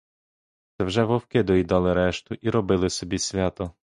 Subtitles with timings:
[0.77, 3.71] Це вже вовки доїдали решту і робили собі свято.